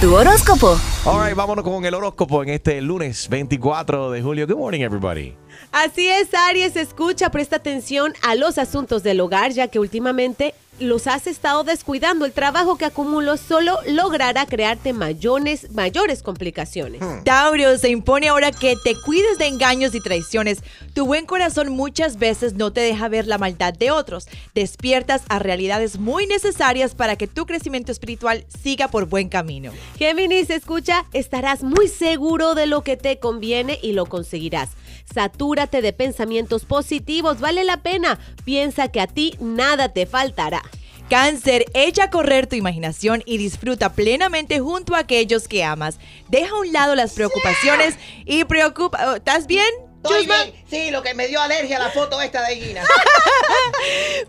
[0.00, 0.78] Tu horóscopo.
[1.04, 4.46] All right, vámonos con el horóscopo en este lunes 24 de julio.
[4.46, 5.34] Good morning, everybody.
[5.72, 11.06] Así es, Aries, escucha, presta atención a los asuntos del hogar, ya que últimamente los
[11.06, 12.26] has estado descuidando.
[12.26, 17.00] El trabajo que acumulo solo logrará crearte mayores, mayores complicaciones.
[17.24, 20.62] Tauro, se impone ahora que te cuides de engaños y traiciones.
[20.92, 24.28] Tu buen corazón muchas veces no te deja ver la maldad de otros.
[24.54, 29.72] Despiertas a realidades muy necesarias para que tu crecimiento espiritual siga por buen camino.
[29.98, 34.70] Géminis, escucha, estarás muy seguro de lo que te conviene y lo conseguirás.
[35.12, 38.18] Satúrate de pensamientos positivos, vale la pena.
[38.44, 40.62] Piensa que a ti nada te faltará.
[41.08, 46.00] Cáncer, echa a correr tu imaginación y disfruta plenamente junto a aquellos que amas.
[46.28, 49.16] Deja a un lado las preocupaciones y preocupa...
[49.16, 49.85] ¿Estás bien?
[50.06, 50.44] Estoy Chusma?
[50.44, 50.64] bien.
[50.68, 52.82] Sí, lo que me dio alergia a la foto esta de Gina.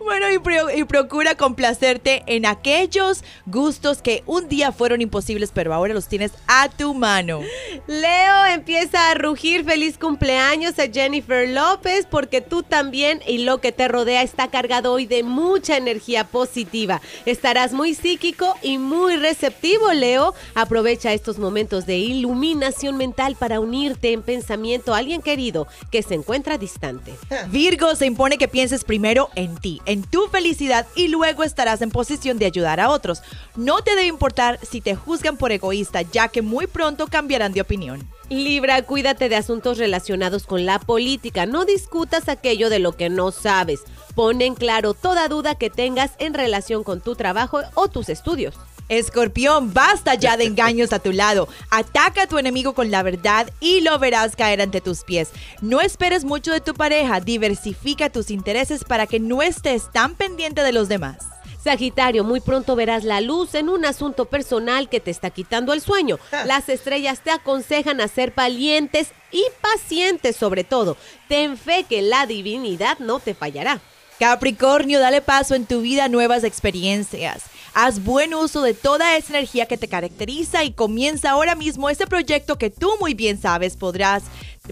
[0.03, 5.73] Bueno, y, pro- y procura complacerte en aquellos gustos que un día fueron imposibles, pero
[5.73, 7.41] ahora los tienes a tu mano.
[7.87, 13.71] Leo empieza a rugir feliz cumpleaños a Jennifer López porque tú también y lo que
[13.71, 17.01] te rodea está cargado hoy de mucha energía positiva.
[17.25, 20.33] Estarás muy psíquico y muy receptivo, Leo.
[20.55, 26.15] Aprovecha estos momentos de iluminación mental para unirte en pensamiento a alguien querido que se
[26.15, 27.15] encuentra distante.
[27.49, 31.91] Virgo se impone que pienses primero en ti, en tu felicidad y luego estarás en
[31.91, 33.21] posición de ayudar a otros.
[33.55, 37.61] No te debe importar si te juzgan por egoísta, ya que muy pronto cambiarán de
[37.61, 38.07] opinión.
[38.29, 41.45] Libra, cuídate de asuntos relacionados con la política.
[41.45, 43.81] No discutas aquello de lo que no sabes.
[44.15, 48.55] Pon en claro toda duda que tengas en relación con tu trabajo o tus estudios.
[48.89, 51.49] Escorpión, basta ya de engaños a tu lado.
[51.69, 55.29] Ataca a tu enemigo con la verdad y lo verás caer ante tus pies.
[55.61, 60.63] No esperes mucho de tu pareja, diversifica tus intereses para que no estés tan pendiente
[60.63, 61.17] de los demás.
[61.61, 65.81] Sagitario, muy pronto verás la luz en un asunto personal que te está quitando el
[65.81, 66.17] sueño.
[66.45, 70.95] Las estrellas te aconsejan a ser valientes y pacientes sobre todo.
[71.27, 73.81] Ten fe que la divinidad no te fallará.
[74.17, 77.43] Capricornio, dale paso en tu vida a nuevas experiencias.
[77.79, 82.07] Haz buen uso de toda esa energía que te caracteriza y comienza ahora mismo ese
[82.07, 84.23] proyecto que tú muy bien sabes podrás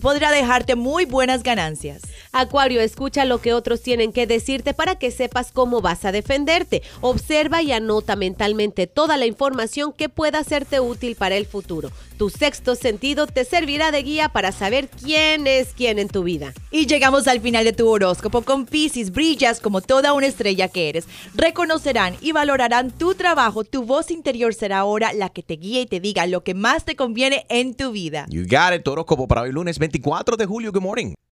[0.01, 2.01] podrá dejarte muy buenas ganancias.
[2.37, 6.83] Acuario, escucha lo que otros tienen que decirte para que sepas cómo vas a defenderte.
[6.99, 11.91] Observa y anota mentalmente toda la información que pueda serte útil para el futuro.
[12.17, 16.53] Tu sexto sentido te servirá de guía para saber quién es quién en tu vida.
[16.71, 20.89] Y llegamos al final de tu horóscopo con Pisces, brillas como toda una estrella que
[20.89, 21.07] eres.
[21.35, 25.85] Reconocerán y valorarán tu trabajo, tu voz interior será ahora la que te guíe y
[25.85, 28.25] te diga lo que más te conviene en tu vida.
[28.27, 28.85] You got it.
[28.85, 30.73] Horóscopo para hoy lunes 24 de julio.
[30.73, 31.15] Good morning.